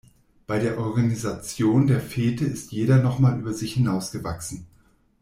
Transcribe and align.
Bei 0.47 0.57
der 0.57 0.79
Organisation 0.79 1.85
der 1.85 1.99
Fete 2.01 2.43
ist 2.43 2.71
jeder 2.71 2.97
noch 3.03 3.19
mal 3.19 3.39
über 3.39 3.53
sich 3.53 3.73
hinaus 3.75 4.11
gewachsen. 4.11 4.65